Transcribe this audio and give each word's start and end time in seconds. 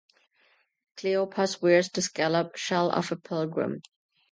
Cleopas 0.97 1.61
wears 1.61 1.87
the 1.89 2.01
scallop 2.01 2.55
shell 2.57 2.89
of 2.89 3.11
a 3.11 3.15
pilgrim. 3.15 3.83